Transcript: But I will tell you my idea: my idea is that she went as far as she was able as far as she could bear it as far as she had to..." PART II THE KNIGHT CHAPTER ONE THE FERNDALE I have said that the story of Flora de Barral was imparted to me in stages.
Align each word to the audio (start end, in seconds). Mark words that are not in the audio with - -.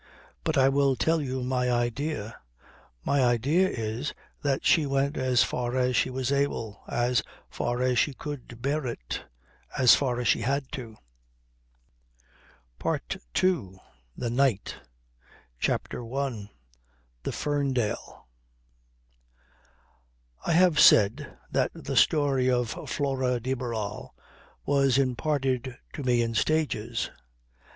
But 0.43 0.57
I 0.57 0.67
will 0.67 0.95
tell 0.95 1.21
you 1.21 1.43
my 1.43 1.71
idea: 1.71 2.39
my 3.03 3.23
idea 3.23 3.69
is 3.69 4.15
that 4.41 4.65
she 4.65 4.87
went 4.87 5.15
as 5.15 5.43
far 5.43 5.75
as 5.77 5.95
she 5.95 6.09
was 6.09 6.31
able 6.31 6.81
as 6.87 7.21
far 7.51 7.83
as 7.83 7.99
she 7.99 8.15
could 8.15 8.63
bear 8.63 8.87
it 8.87 9.25
as 9.77 9.93
far 9.93 10.19
as 10.19 10.27
she 10.27 10.41
had 10.41 10.71
to..." 10.71 10.97
PART 12.79 13.17
II 13.43 13.77
THE 14.17 14.31
KNIGHT 14.31 14.77
CHAPTER 15.59 16.03
ONE 16.03 16.49
THE 17.21 17.31
FERNDALE 17.31 18.27
I 20.43 20.53
have 20.53 20.79
said 20.79 21.37
that 21.51 21.69
the 21.75 21.95
story 21.95 22.49
of 22.49 22.69
Flora 22.89 23.39
de 23.39 23.53
Barral 23.53 24.15
was 24.65 24.97
imparted 24.97 25.77
to 25.93 26.01
me 26.01 26.23
in 26.23 26.33
stages. 26.33 27.11